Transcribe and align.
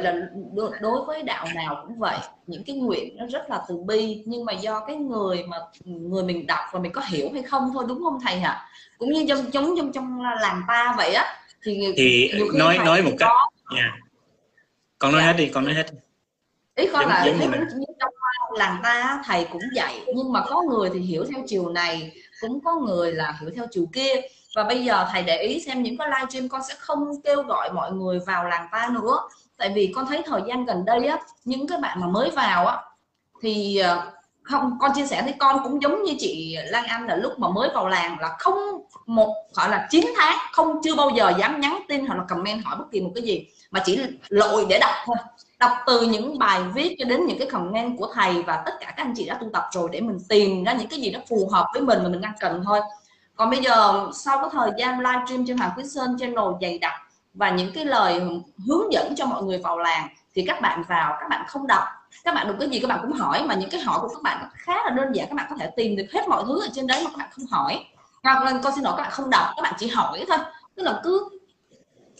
là 0.00 0.14
đối 0.80 1.04
với 1.04 1.22
đạo 1.22 1.46
nào 1.54 1.84
cũng 1.86 1.98
vậy 1.98 2.18
những 2.46 2.64
cái 2.64 2.76
nguyện 2.76 3.16
nó 3.16 3.26
rất 3.26 3.50
là 3.50 3.62
từ 3.68 3.76
bi 3.76 4.22
nhưng 4.26 4.44
mà 4.44 4.52
do 4.52 4.84
cái 4.86 4.96
người 4.96 5.44
mà 5.48 5.56
người 5.84 6.24
mình 6.24 6.46
đọc 6.46 6.60
và 6.72 6.80
mình 6.80 6.92
có 6.92 7.02
hiểu 7.08 7.30
hay 7.32 7.42
không 7.42 7.70
thôi 7.74 7.84
đúng 7.88 8.02
không 8.02 8.18
thầy 8.22 8.36
hả 8.36 8.68
cũng 8.98 9.12
như 9.12 9.24
trong 9.28 9.52
giống 9.52 9.74
trong 9.76 9.92
trong 9.92 10.20
làng 10.40 10.62
ta 10.68 10.94
vậy 10.96 11.14
á 11.14 11.24
thì 11.62 11.92
thì 11.96 12.32
nói 12.54 12.78
nói 12.78 13.02
một 13.02 13.12
cách 13.18 13.30
yeah. 13.76 13.92
con 14.98 15.12
nói 15.12 15.20
dạ. 15.20 15.26
hết 15.26 15.32
đi 15.32 15.48
con 15.54 15.64
nói 15.64 15.74
hết 15.74 15.86
ý 16.74 16.88
con 16.92 17.08
là 17.08 17.24
giống 17.26 17.38
như 17.38 17.46
trong 18.00 18.10
làng 18.52 18.80
ta 18.82 19.22
thầy 19.24 19.46
cũng 19.52 19.62
dạy, 19.74 20.00
nhưng 20.14 20.32
mà 20.32 20.44
có 20.48 20.62
người 20.62 20.90
thì 20.94 21.00
hiểu 21.00 21.24
theo 21.34 21.44
chiều 21.46 21.68
này, 21.68 22.12
cũng 22.40 22.60
có 22.64 22.74
người 22.74 23.12
là 23.12 23.38
hiểu 23.40 23.50
theo 23.56 23.66
chiều 23.70 23.86
kia. 23.92 24.12
Và 24.54 24.64
bây 24.64 24.84
giờ 24.84 25.06
thầy 25.12 25.22
để 25.22 25.42
ý 25.42 25.60
xem 25.60 25.82
những 25.82 25.98
cái 25.98 26.08
livestream 26.08 26.48
con 26.48 26.60
sẽ 26.68 26.74
không 26.78 27.22
kêu 27.24 27.42
gọi 27.42 27.72
mọi 27.72 27.92
người 27.92 28.18
vào 28.26 28.44
làng 28.44 28.68
ta 28.72 28.90
nữa. 28.92 29.18
Tại 29.56 29.72
vì 29.74 29.92
con 29.94 30.06
thấy 30.06 30.22
thời 30.26 30.42
gian 30.48 30.64
gần 30.64 30.84
đây 30.84 31.06
á, 31.06 31.18
những 31.44 31.66
cái 31.66 31.78
bạn 31.78 32.00
mà 32.00 32.06
mới 32.06 32.30
vào 32.30 32.66
á, 32.66 32.78
thì 33.42 33.76
ờ, 33.76 34.12
không, 34.42 34.78
con 34.80 34.90
chia 34.94 35.06
sẻ 35.06 35.22
thì 35.26 35.32
con 35.38 35.60
cũng 35.64 35.82
giống 35.82 36.02
như 36.02 36.14
chị 36.18 36.56
Lan 36.64 36.84
Anh 36.84 37.06
là 37.06 37.16
lúc 37.16 37.38
mà 37.38 37.48
mới 37.48 37.68
vào 37.74 37.88
làng 37.88 38.16
là 38.20 38.36
không 38.38 38.54
một, 39.06 39.34
gọi 39.54 39.68
là 39.68 39.86
9 39.90 40.12
tháng, 40.16 40.36
không, 40.52 40.80
chưa 40.84 40.94
bao 40.94 41.10
giờ 41.10 41.32
dám 41.38 41.60
nhắn 41.60 41.78
tin 41.88 42.06
hoặc 42.06 42.18
là 42.18 42.24
comment 42.28 42.64
hỏi 42.64 42.76
bất 42.78 42.84
kỳ 42.92 43.00
một 43.00 43.10
cái 43.14 43.24
gì. 43.24 43.46
Mà 43.70 43.82
chỉ 43.84 44.00
lội 44.28 44.66
để 44.68 44.78
đọc 44.78 44.94
thôi. 45.06 45.16
Đọc 45.58 45.70
từ 45.86 46.00
những 46.00 46.38
bài 46.38 46.60
viết 46.74 46.96
cho 46.98 47.04
đến 47.04 47.26
những 47.26 47.38
cái 47.38 47.50
comment 47.50 47.98
của 47.98 48.08
thầy 48.14 48.42
và 48.42 48.62
tất 48.66 48.72
cả 48.80 48.86
các 48.86 49.02
anh 49.02 49.14
chị 49.16 49.26
đã 49.26 49.34
tu 49.40 49.46
tập 49.52 49.64
rồi 49.72 49.88
để 49.92 50.00
mình 50.00 50.18
tìm 50.28 50.64
ra 50.64 50.72
những 50.72 50.88
cái 50.88 51.00
gì 51.00 51.10
nó 51.10 51.20
phù 51.28 51.48
hợp 51.52 51.66
với 51.72 51.82
mình 51.82 52.02
mà 52.02 52.08
mình 52.08 52.20
đang 52.20 52.34
cần 52.40 52.62
thôi. 52.64 52.80
Còn 53.36 53.50
bây 53.50 53.62
giờ, 53.62 54.08
sau 54.14 54.38
cái 54.38 54.48
thời 54.52 54.70
gian 54.78 55.00
livestream 55.00 55.46
trên 55.46 55.58
Hoàng 55.58 55.70
Quý 55.76 55.84
Sơn, 55.94 56.16
channel 56.18 56.44
dày 56.60 56.78
đặc 56.78 56.92
và 57.34 57.50
những 57.50 57.72
cái 57.74 57.84
lời 57.84 58.22
hướng 58.66 58.92
dẫn 58.92 59.14
cho 59.16 59.26
mọi 59.26 59.42
người 59.42 59.58
vào 59.58 59.78
làng 59.78 60.08
thì 60.34 60.44
các 60.46 60.60
bạn 60.60 60.82
vào, 60.88 61.16
các 61.20 61.28
bạn 61.28 61.44
không 61.48 61.66
đọc 61.66 61.84
các 62.24 62.34
bạn 62.34 62.48
được 62.48 62.54
cái 62.60 62.68
gì, 62.68 62.80
các 62.80 62.88
bạn 62.88 62.98
cũng 63.02 63.12
hỏi 63.12 63.42
mà 63.46 63.54
những 63.54 63.70
cái 63.70 63.80
hỏi 63.80 63.98
của 64.02 64.08
các 64.08 64.22
bạn 64.22 64.48
khá 64.54 64.74
là 64.84 64.90
đơn 64.90 65.12
giản. 65.14 65.28
Các 65.28 65.34
bạn 65.34 65.46
có 65.50 65.56
thể 65.56 65.70
tìm 65.76 65.96
được 65.96 66.06
hết 66.12 66.28
mọi 66.28 66.44
thứ 66.46 66.60
ở 66.60 66.68
trên 66.74 66.86
đấy 66.86 67.02
mà 67.04 67.10
các 67.10 67.16
bạn 67.18 67.28
không 67.32 67.46
hỏi. 67.46 67.84
Hoặc 68.22 68.44
là 68.44 68.60
con 68.62 68.74
xin 68.74 68.84
lỗi, 68.84 68.94
các 68.96 69.02
bạn 69.02 69.12
không 69.12 69.30
đọc, 69.30 69.46
các 69.56 69.62
bạn 69.62 69.74
chỉ 69.78 69.88
hỏi 69.88 70.24
thôi. 70.28 70.38
Tức 70.76 70.82
là 70.82 71.00
cứ 71.04 71.28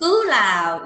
cứ 0.00 0.24
là 0.28 0.78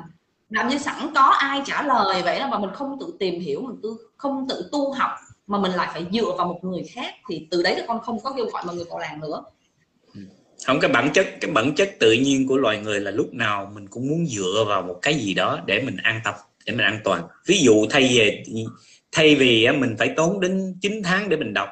làm 0.51 0.69
như 0.69 0.79
sẵn 0.79 1.15
có 1.15 1.23
ai 1.23 1.63
trả 1.67 1.83
lời 1.83 2.23
vậy 2.23 2.39
đó, 2.39 2.47
mà 2.47 2.59
mình 2.59 2.71
không 2.75 2.99
tự 3.01 3.15
tìm 3.19 3.41
hiểu, 3.41 3.63
mình 3.63 3.77
tự 3.83 3.97
không 4.17 4.47
tự 4.49 4.69
tu 4.73 4.93
học, 4.93 5.11
mà 5.47 5.59
mình 5.59 5.73
lại 5.73 5.89
phải 5.93 6.07
dựa 6.13 6.35
vào 6.39 6.47
một 6.47 6.59
người 6.63 6.85
khác, 6.95 7.15
thì 7.29 7.47
từ 7.51 7.63
đấy 7.63 7.77
là 7.77 7.85
con 7.89 8.01
không 8.01 8.21
có 8.21 8.33
kêu 8.37 8.47
gọi 8.47 8.63
mọi 8.67 8.77
người 8.77 8.85
vào 8.91 8.99
làm 8.99 9.21
nữa. 9.21 9.45
Ừ. 10.15 10.21
Không, 10.67 10.81
cái 10.81 10.91
bản 10.91 11.11
chất, 11.15 11.27
cái 11.41 11.51
bản 11.51 11.75
chất 11.75 11.91
tự 12.01 12.13
nhiên 12.13 12.49
của 12.49 12.57
loài 12.57 12.79
người 12.79 13.01
là 13.01 13.11
lúc 13.11 13.35
nào 13.35 13.71
mình 13.75 13.89
cũng 13.89 14.09
muốn 14.09 14.27
dựa 14.27 14.65
vào 14.69 14.83
một 14.83 14.99
cái 15.03 15.15
gì 15.15 15.35
đó 15.35 15.59
để 15.67 15.83
mình 15.83 15.97
an 16.03 16.21
tâm, 16.25 16.35
để 16.67 16.73
mình 16.73 16.87
an 16.87 17.01
toàn. 17.05 17.23
Ví 17.47 17.61
dụ 17.63 17.87
thay 17.91 18.03
về 18.19 18.45
thay 19.17 19.35
vì 19.35 19.69
mình 19.79 19.97
phải 19.99 20.09
tốn 20.17 20.41
đến 20.41 20.75
9 20.81 21.03
tháng 21.05 21.29
để 21.29 21.37
mình 21.37 21.55
đọc 21.55 21.69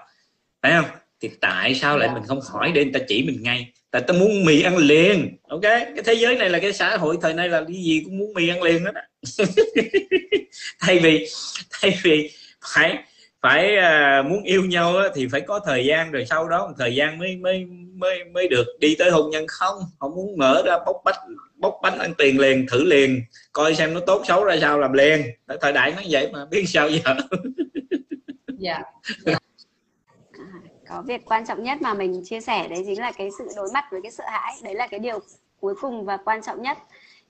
phải 0.63 0.73
không? 0.73 0.85
Thì 1.21 1.31
tại 1.41 1.75
sao 1.75 1.99
lại 1.99 2.09
dạ. 2.09 2.15
mình 2.15 2.23
không 2.27 2.41
hỏi 2.53 2.73
để 2.75 2.85
người 2.85 2.93
ta 2.93 3.01
chỉ 3.09 3.23
mình 3.23 3.43
ngay? 3.43 3.73
Tại 3.91 4.03
ta 4.03 4.15
muốn 4.15 4.45
mì 4.45 4.63
ăn 4.63 4.77
liền 4.77 5.37
ok? 5.49 5.63
Cái 5.63 6.03
thế 6.05 6.15
giới 6.15 6.37
này 6.37 6.51
là 6.51 6.59
cái 6.59 6.73
xã 6.73 6.97
hội 6.97 7.17
thời 7.23 7.35
nay 7.35 7.49
là 7.49 7.65
cái 7.69 7.77
gì 7.77 8.03
cũng 8.05 8.19
muốn 8.19 8.33
mì 8.35 8.49
ăn 8.49 8.63
liền 8.63 8.85
á. 8.85 8.93
Thay 10.81 10.99
vì 10.99 11.27
thay 11.73 11.99
vì 12.03 12.31
phải 12.75 12.99
phải 13.43 13.73
uh, 13.77 14.27
muốn 14.27 14.43
yêu 14.43 14.65
nhau 14.65 14.97
á, 14.97 15.09
thì 15.15 15.29
phải 15.33 15.41
có 15.41 15.61
thời 15.67 15.87
gian 15.87 16.13
rồi 16.13 16.27
sau 16.27 16.49
đó 16.49 16.67
một 16.67 16.75
thời 16.79 16.95
gian 16.95 17.19
mới 17.19 17.37
mới 17.37 17.65
mới 17.95 18.25
mới 18.25 18.49
được 18.49 18.67
đi 18.81 18.95
tới 18.95 19.11
hôn 19.11 19.31
nhân. 19.31 19.47
Không 19.49 19.79
không 19.99 20.15
muốn 20.15 20.39
mở 20.39 20.63
ra 20.67 20.79
bóc 20.87 20.97
bách 21.05 21.17
bóc 21.55 21.79
bánh 21.83 21.99
ăn 21.99 22.15
tiền 22.19 22.41
liền 22.41 22.67
thử 22.71 22.85
liền 22.85 23.23
coi 23.53 23.75
xem 23.75 23.95
nó 23.95 24.01
tốt 24.07 24.23
xấu 24.29 24.45
ra 24.45 24.57
sao 24.61 24.79
làm 24.79 24.93
liền. 24.93 25.23
Thời 25.61 25.73
đại 25.73 25.93
nó 25.97 26.03
vậy 26.11 26.31
mà 26.33 26.45
biết 26.45 26.65
sao 26.67 26.89
giờ. 26.89 27.15
Dạ. 28.59 28.83
Yeah. 29.27 29.43
có 30.89 31.03
việc 31.07 31.25
quan 31.25 31.47
trọng 31.47 31.63
nhất 31.63 31.83
mà 31.83 31.95
mình 31.95 32.23
chia 32.25 32.41
sẻ 32.41 32.69
đấy 32.69 32.83
chính 32.87 33.01
là 33.01 33.13
cái 33.13 33.31
sự 33.39 33.49
đối 33.57 33.69
mặt 33.75 33.85
với 33.91 34.01
cái 34.03 34.13
sợ 34.13 34.25
hãi. 34.27 34.55
Đấy 34.63 34.75
là 34.75 34.87
cái 34.87 35.01
điều 35.01 35.19
cuối 35.61 35.75
cùng 35.81 36.05
và 36.05 36.17
quan 36.17 36.43
trọng 36.43 36.63
nhất. 36.63 36.79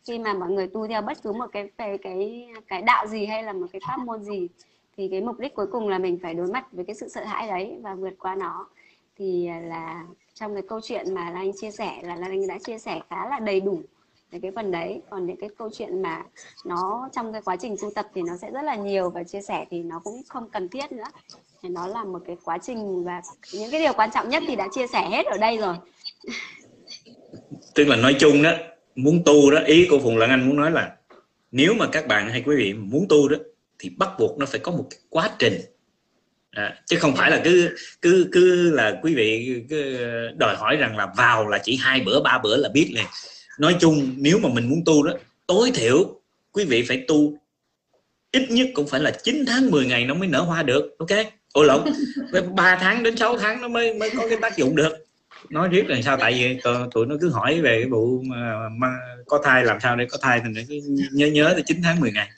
Khi 0.07 0.19
mà 0.19 0.35
mọi 0.35 0.51
người 0.51 0.67
tu 0.67 0.87
theo 0.89 1.03
bất 1.03 1.23
cứ 1.23 1.33
một 1.33 1.47
cái 1.53 1.71
cái 1.79 1.99
cái 2.03 2.49
cái 2.69 2.83
đạo 2.83 3.06
gì 3.06 3.27
hay 3.27 3.43
là 3.43 3.53
một 3.53 3.67
cái 3.73 3.81
pháp 3.87 3.97
môn 3.99 4.23
gì 4.25 4.49
thì 4.97 5.09
cái 5.11 5.21
mục 5.21 5.39
đích 5.39 5.55
cuối 5.55 5.67
cùng 5.73 5.89
là 5.89 5.99
mình 5.99 6.19
phải 6.23 6.35
đối 6.35 6.47
mặt 6.47 6.67
với 6.73 6.85
cái 6.85 6.95
sự 6.95 7.09
sợ 7.09 7.25
hãi 7.25 7.49
đấy 7.49 7.79
và 7.83 7.95
vượt 7.95 8.15
qua 8.19 8.35
nó. 8.35 8.67
Thì 9.19 9.49
là 9.62 10.05
trong 10.35 10.55
cái 10.55 10.62
câu 10.69 10.81
chuyện 10.81 11.15
mà 11.15 11.31
Lan 11.31 11.51
chia 11.61 11.71
sẻ 11.71 12.01
là 12.03 12.17
Lan 12.17 12.31
Anh 12.31 12.47
đã 12.47 12.59
chia 12.59 12.79
sẻ 12.79 13.01
khá 13.11 13.29
là 13.29 13.41
đầy 13.41 13.61
đủ 13.61 13.83
về 14.34 14.41
cái 14.43 14.50
phần 14.55 14.71
đấy. 14.71 15.00
Còn 15.11 15.27
những 15.27 15.37
cái 15.37 15.50
câu 15.59 15.71
chuyện 15.78 16.03
mà 16.03 16.22
nó 16.65 17.09
trong 17.12 17.33
cái 17.33 17.43
quá 17.45 17.56
trình 17.61 17.77
tu 17.83 17.91
tập 17.95 18.06
thì 18.15 18.22
nó 18.22 18.37
sẽ 18.43 18.50
rất 18.50 18.62
là 18.62 18.75
nhiều 18.75 19.11
và 19.11 19.22
chia 19.22 19.43
sẻ 19.43 19.65
thì 19.71 19.83
nó 19.83 20.00
cũng 20.05 20.22
không 20.28 20.50
cần 20.50 20.69
thiết 20.69 20.93
nữa. 20.93 21.05
Thì 21.62 21.69
nó 21.69 21.87
là 21.87 22.05
một 22.05 22.22
cái 22.27 22.37
quá 22.44 22.59
trình 22.62 23.05
và 23.05 23.23
những 23.53 23.71
cái 23.71 23.81
điều 23.81 23.93
quan 23.93 24.11
trọng 24.15 24.28
nhất 24.28 24.43
thì 24.49 24.56
đã 24.56 24.69
chia 24.73 24.87
sẻ 24.87 25.09
hết 25.11 25.27
ở 25.27 25.39
đây 25.39 25.59
rồi. 25.59 25.77
Tức 27.75 27.84
là 27.84 27.97
nói 27.97 28.17
chung 28.19 28.43
đó 28.43 28.50
muốn 28.94 29.23
tu 29.25 29.50
đó 29.50 29.61
ý 29.67 29.87
của 29.91 29.99
phùng 29.99 30.17
lan 30.17 30.31
anh 30.31 30.49
muốn 30.49 30.56
nói 30.56 30.71
là 30.71 30.97
nếu 31.53 31.75
mà 31.75 31.87
các 31.93 32.06
bạn 32.06 32.28
hay 32.31 32.43
quý 32.47 32.56
vị 32.56 32.75
muốn 32.75 33.06
tu 33.09 33.28
đó 33.28 33.37
thì 33.78 33.91
bắt 33.97 34.09
buộc 34.19 34.39
nó 34.39 34.47
phải 34.47 34.61
có 34.61 34.73
một 34.73 34.87
cái 34.91 35.00
quá 35.11 35.31
trình. 35.39 35.61
À, 36.50 36.75
chứ 36.87 36.97
không 37.00 37.17
phải 37.17 37.31
là 37.31 37.41
cứ 37.44 37.77
cứ 38.03 38.28
cứ 38.33 38.71
là 38.71 38.99
quý 39.03 39.15
vị 39.15 39.62
cứ 39.71 39.99
đòi 40.37 40.56
hỏi 40.56 40.77
rằng 40.77 40.97
là 40.97 41.12
vào 41.17 41.49
là 41.49 41.59
chỉ 41.59 41.77
hai 41.77 42.00
bữa 42.00 42.21
ba 42.21 42.39
bữa 42.43 42.56
là 42.56 42.69
biết 42.69 42.91
liền 42.94 43.06
nói 43.59 43.77
chung 43.81 44.15
nếu 44.17 44.39
mà 44.39 44.49
mình 44.49 44.69
muốn 44.69 44.83
tu 44.87 45.03
đó 45.03 45.13
tối 45.47 45.71
thiểu 45.75 46.21
quý 46.53 46.65
vị 46.65 46.85
phải 46.89 47.05
tu 47.09 47.39
ít 48.33 48.47
nhất 48.51 48.69
cũng 48.75 48.89
phải 48.89 49.01
là 49.01 49.11
9 49.23 49.45
tháng 49.47 49.71
10 49.71 49.87
ngày 49.87 50.05
nó 50.05 50.15
mới 50.15 50.29
nở 50.29 50.41
hoa 50.41 50.63
được 50.63 50.97
ok? 50.99 51.09
Ồ 51.53 51.63
lộn 51.63 51.85
3 52.55 52.77
tháng 52.81 53.03
đến 53.03 53.17
6 53.17 53.39
tháng 53.39 53.61
nó 53.61 53.69
mới 53.69 53.95
mới 53.95 54.11
có 54.17 54.29
cái 54.29 54.39
tác 54.43 54.57
dụng 54.57 54.77
được. 54.77 55.07
Nói 55.51 55.69
riết 55.69 55.87
là 55.87 56.03
sao? 56.03 56.17
Tại 56.17 56.33
vì 56.33 56.61
tụi 56.95 57.07
nó 57.07 57.17
cứ 57.21 57.31
hỏi 57.31 57.61
về 57.61 57.81
cái 57.83 57.91
vụ 57.91 58.23
mà, 58.23 58.69
mà 58.69 58.89
có 59.27 59.41
thai 59.45 59.65
làm 59.65 59.81
sao 59.81 59.97
để 59.97 60.07
có 60.11 60.19
thai 60.21 60.43
thì 60.45 60.65
cứ 60.69 60.81
nhớ 61.13 61.27
nhớ 61.27 61.51
tới 61.53 61.63
9 61.67 61.83
tháng 61.83 62.01
10 62.01 62.13
ngày. 62.13 62.29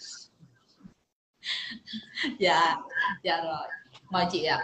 Dạ 2.39 2.77
dạ 3.23 3.37
rồi. 3.45 3.69
Mời 4.11 4.25
chị 4.33 4.45
ạ. 4.45 4.59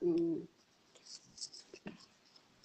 Ừ 0.00 0.08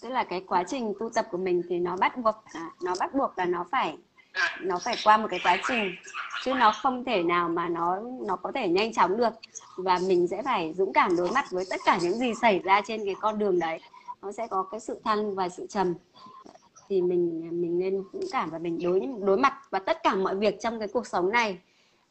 tức 0.07 0.13
là 0.13 0.23
cái 0.23 0.41
quá 0.47 0.63
trình 0.67 0.93
tu 0.99 1.09
tập 1.09 1.25
của 1.31 1.37
mình 1.37 1.61
thì 1.69 1.79
nó 1.79 1.97
bắt 1.97 2.17
buộc 2.17 2.35
nó 2.81 2.93
bắt 2.99 3.13
buộc 3.13 3.37
là 3.37 3.45
nó 3.45 3.65
phải 3.71 3.97
nó 4.61 4.79
phải 4.79 4.95
qua 5.03 5.17
một 5.17 5.27
cái 5.29 5.39
quá 5.43 5.57
trình. 5.67 5.95
Chứ 6.43 6.53
nó 6.53 6.71
không 6.71 7.03
thể 7.05 7.23
nào 7.23 7.49
mà 7.49 7.69
nó 7.69 7.99
nó 8.27 8.35
có 8.35 8.51
thể 8.55 8.67
nhanh 8.67 8.93
chóng 8.93 9.17
được. 9.17 9.33
Và 9.77 9.99
mình 10.07 10.27
sẽ 10.27 10.43
phải 10.43 10.73
dũng 10.73 10.93
cảm 10.93 11.15
đối 11.17 11.31
mặt 11.31 11.45
với 11.51 11.65
tất 11.69 11.79
cả 11.85 11.99
những 12.01 12.13
gì 12.13 12.33
xảy 12.41 12.59
ra 12.59 12.81
trên 12.85 13.05
cái 13.05 13.15
con 13.21 13.39
đường 13.39 13.59
đấy. 13.59 13.79
Nó 14.21 14.31
sẽ 14.31 14.47
có 14.47 14.63
cái 14.63 14.79
sự 14.79 14.99
thăng 15.03 15.35
và 15.35 15.49
sự 15.49 15.67
trầm. 15.67 15.93
Thì 16.89 17.01
mình 17.01 17.49
mình 17.61 17.79
nên 17.79 18.03
dũng 18.13 18.25
cảm 18.31 18.49
và 18.49 18.57
mình 18.57 18.79
đối 18.83 19.01
đối 19.19 19.37
mặt 19.37 19.53
và 19.69 19.79
tất 19.79 20.03
cả 20.03 20.15
mọi 20.15 20.35
việc 20.35 20.61
trong 20.61 20.79
cái 20.79 20.87
cuộc 20.87 21.07
sống 21.07 21.29
này 21.29 21.57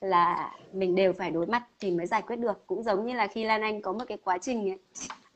là 0.01 0.55
mình 0.73 0.95
đều 0.95 1.13
phải 1.13 1.31
đối 1.31 1.47
mặt 1.47 1.63
thì 1.81 1.91
mới 1.91 2.07
giải 2.07 2.23
quyết 2.23 2.37
được. 2.37 2.67
Cũng 2.67 2.83
giống 2.83 3.07
như 3.07 3.15
là 3.15 3.27
khi 3.27 3.45
Lan 3.45 3.63
Anh 3.63 3.83
có 3.83 3.93
một 3.93 4.05
cái 4.09 4.19
quá 4.25 4.39
trình 4.39 4.71
ấy, 4.71 4.78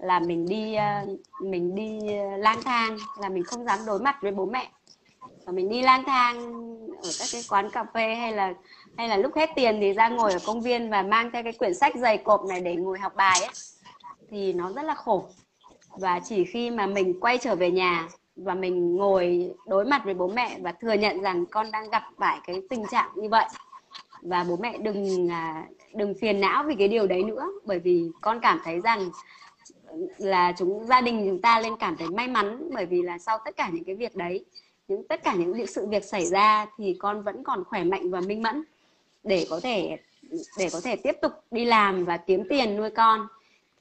là 0.03 0.21
mình 0.21 0.47
đi 0.47 0.75
ờ, 0.75 1.07
mình 1.43 1.75
đi 1.75 1.99
ờ, 2.17 2.37
lang 2.37 2.63
thang, 2.65 2.97
là 3.19 3.29
mình 3.29 3.45
không 3.45 3.65
dám 3.65 3.79
đối 3.87 3.99
mặt 3.99 4.17
với 4.23 4.33
bố 4.33 4.47
mẹ. 4.47 4.71
Và 5.47 5.53
mình 5.53 5.69
đi 5.69 5.83
lang 5.83 6.05
thang 6.05 6.37
ở 7.03 7.11
các 7.19 7.29
cái 7.33 7.43
quán 7.49 7.71
cà 7.71 7.85
phê 7.95 8.15
hay 8.15 8.33
là 8.33 8.55
hay 8.97 9.09
là 9.09 9.17
lúc 9.17 9.37
hết 9.37 9.51
tiền 9.57 9.79
thì 9.81 9.93
ra 9.93 10.09
ngồi 10.09 10.33
ở 10.33 10.39
công 10.47 10.61
viên 10.61 10.91
và 10.91 11.03
mang 11.03 11.31
theo 11.33 11.43
cái 11.43 11.53
quyển 11.53 11.75
sách 11.75 11.97
dày 11.97 12.19
cộp 12.19 12.45
này 12.45 12.61
để 12.61 12.77
ngồi 12.77 12.99
học 12.99 13.13
bài 13.17 13.41
ấy, 13.41 13.55
thì 14.31 14.53
nó 14.53 14.73
rất 14.73 14.83
là 14.83 14.95
khổ. 14.95 15.25
Và 15.97 16.21
chỉ 16.21 16.45
khi 16.45 16.71
mà 16.71 16.87
mình 16.87 17.21
quay 17.21 17.39
trở 17.39 17.55
về 17.55 17.71
nhà 17.71 18.09
và 18.37 18.55
mình 18.55 18.97
ngồi 18.97 19.55
đối 19.67 19.85
mặt 19.85 20.03
với 20.05 20.15
bố 20.15 20.29
mẹ 20.29 20.59
và 20.61 20.73
thừa 20.73 20.93
nhận 20.93 21.21
rằng 21.23 21.47
con 21.47 21.71
đang 21.71 21.91
gặp 21.91 22.03
phải 22.19 22.39
cái 22.47 22.63
tình 22.71 22.83
trạng 22.91 23.09
như 23.15 23.29
vậy, 23.29 23.45
và 24.23 24.45
bố 24.49 24.57
mẹ 24.57 24.79
đừng 24.79 25.31
à, 25.31 25.65
đừng 25.95 26.15
phiền 26.21 26.41
não 26.41 26.65
vì 26.67 26.75
cái 26.75 26.89
điều 26.89 27.07
đấy 27.07 27.25
nữa, 27.25 27.47
bởi 27.65 27.79
vì 27.79 28.11
con 28.21 28.41
cảm 28.41 28.61
thấy 28.65 28.81
rằng 28.81 29.11
là 30.19 30.53
chúng, 30.59 30.87
gia 30.87 31.01
đình 31.01 31.27
chúng 31.29 31.41
ta 31.41 31.61
lên 31.61 31.73
cảm 31.81 31.97
thấy 31.97 32.09
may 32.09 32.29
mắn 32.29 32.69
bởi 32.75 32.87
vì 32.87 33.03
là 33.03 33.19
sau 33.19 33.39
tất 33.45 33.57
cả 33.57 33.71
những 33.73 33.85
cái 33.85 33.95
việc 33.95 34.17
đấy, 34.17 34.45
những 34.89 35.09
tất 35.09 35.25
cả 35.25 35.35
những 35.35 35.67
sự 35.67 35.87
việc 35.87 36.05
xảy 36.05 36.27
ra 36.27 36.67
thì 36.79 36.97
con 36.99 37.23
vẫn 37.23 37.45
còn 37.45 37.65
khỏe 37.65 37.85
mạnh 37.85 38.11
và 38.11 38.21
minh 38.21 38.43
mẫn 38.43 38.63
để 39.25 39.47
có 39.51 39.61
thể, 39.61 39.97
để 40.59 40.69
có 40.73 40.81
thể 40.85 40.97
tiếp 40.97 41.17
tục 41.23 41.33
đi 41.51 41.65
làm 41.65 42.05
và 42.05 42.17
kiếm 42.17 42.43
tiền 42.49 42.77
nuôi 42.77 42.91
con. 42.91 43.27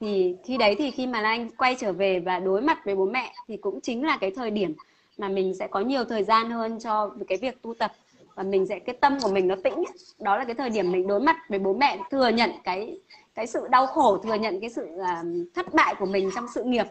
Thì 0.00 0.36
khi 0.44 0.56
đấy 0.56 0.74
thì 0.78 0.90
khi 0.90 1.06
mà 1.06 1.22
anh 1.22 1.50
quay 1.50 1.76
trở 1.78 1.92
về 1.92 2.20
và 2.20 2.38
đối 2.38 2.62
mặt 2.62 2.78
với 2.84 2.94
bố 2.94 3.06
mẹ 3.06 3.32
thì 3.48 3.56
cũng 3.56 3.80
chính 3.80 4.06
là 4.06 4.18
cái 4.20 4.30
thời 4.30 4.50
điểm 4.50 4.74
mà 5.18 5.28
mình 5.28 5.54
sẽ 5.54 5.66
có 5.66 5.80
nhiều 5.80 6.04
thời 6.04 6.24
gian 6.24 6.50
hơn 6.50 6.78
cho 6.80 7.14
cái 7.28 7.38
việc 7.38 7.62
tu 7.62 7.74
tập 7.74 7.92
và 8.34 8.42
mình 8.42 8.66
sẽ, 8.66 8.78
cái 8.78 8.96
tâm 9.00 9.18
của 9.22 9.28
mình 9.28 9.48
nó 9.48 9.54
tĩnh. 9.64 9.84
Đó 10.18 10.36
là 10.36 10.44
cái 10.44 10.54
thời 10.54 10.70
điểm 10.70 10.92
mình 10.92 11.06
đối 11.06 11.20
mặt 11.20 11.36
với 11.48 11.58
bố 11.58 11.74
mẹ 11.74 11.98
thừa 12.10 12.28
nhận 12.28 12.50
cái 12.64 12.98
cái 13.40 13.46
sự 13.46 13.68
đau 13.70 13.86
khổ 13.86 14.18
thừa 14.18 14.34
nhận 14.34 14.60
cái 14.60 14.70
sự 14.70 14.86
à, 14.98 15.22
thất 15.54 15.74
bại 15.74 15.94
của 15.98 16.06
mình 16.06 16.30
trong 16.34 16.46
sự 16.54 16.64
nghiệp 16.64 16.86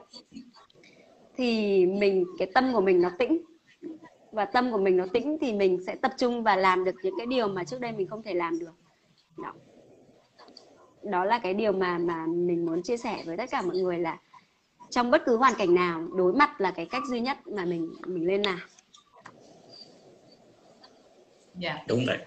thì 1.36 1.86
mình 1.86 2.26
cái 2.38 2.52
tâm 2.54 2.74
của 2.74 2.82
mình 2.82 3.02
nó 3.02 3.10
tĩnh. 3.20 3.42
Và 4.32 4.46
tâm 4.46 4.72
của 4.72 4.78
mình 4.78 4.98
nó 4.98 5.06
tĩnh 5.14 5.38
thì 5.42 5.54
mình 5.54 5.78
sẽ 5.86 5.96
tập 5.96 6.12
trung 6.18 6.44
và 6.44 6.56
làm 6.56 6.84
được 6.84 6.96
những 7.04 7.14
cái 7.18 7.28
điều 7.28 7.48
mà 7.48 7.64
trước 7.64 7.82
đây 7.82 7.92
mình 7.92 8.08
không 8.08 8.24
thể 8.24 8.34
làm 8.34 8.60
được. 8.60 8.72
Đó, 9.38 9.54
đó 11.04 11.26
là 11.26 11.40
cái 11.40 11.54
điều 11.54 11.72
mà 11.72 11.98
mà 11.98 12.26
mình 12.26 12.66
muốn 12.66 12.84
chia 12.84 12.98
sẻ 12.98 13.24
với 13.26 13.38
tất 13.38 13.50
cả 13.52 13.62
mọi 13.62 13.78
người 13.78 14.00
là 14.00 14.18
trong 14.90 15.12
bất 15.12 15.22
cứ 15.26 15.38
hoàn 15.38 15.54
cảnh 15.58 15.76
nào 15.76 16.08
đối 16.16 16.34
mặt 16.34 16.62
là 16.62 16.72
cái 16.72 16.86
cách 16.86 17.04
duy 17.10 17.20
nhất 17.20 17.38
mà 17.48 17.66
mình 17.66 17.94
mình 18.08 18.28
lên 18.28 18.42
làm. 18.42 18.60
Yeah. 21.62 21.88
đúng 21.88 22.06
đấy 22.08 22.18